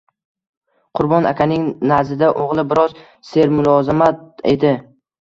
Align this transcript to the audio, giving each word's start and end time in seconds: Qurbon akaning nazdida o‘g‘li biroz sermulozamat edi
Qurbon 0.99 1.27
akaning 1.33 1.69
nazdida 1.93 2.31
o‘g‘li 2.47 2.67
biroz 2.75 2.99
sermulozamat 3.33 4.29
edi 4.57 4.79